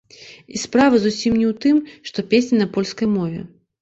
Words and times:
І 0.55 0.61
справа 0.61 1.01
зусім 1.03 1.37
не 1.41 1.45
ў 1.51 1.53
тым, 1.65 1.75
што 2.11 2.25
песня 2.33 2.63
на 2.63 2.67
польскай 2.79 3.07
мове. 3.19 3.45